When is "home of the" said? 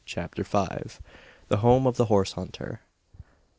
1.57-2.05